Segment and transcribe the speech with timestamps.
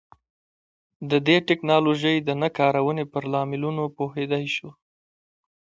[1.09, 4.69] د دې ټکنالوژۍ د نه کارونې پر لاملونو پوهېدای شو.